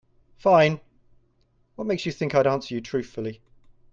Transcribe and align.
Fine, 0.39 0.79
what 1.75 1.85
makes 1.85 2.07
you 2.07 2.11
think 2.11 2.33
I'd 2.33 2.47
answer 2.47 2.73
you 2.73 2.81
truthfully? 2.81 3.39